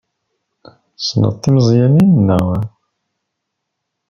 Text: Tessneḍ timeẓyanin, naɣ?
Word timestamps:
Tessneḍ 0.97 1.33
timeẓyanin, 1.37 2.11
naɣ? 2.27 2.47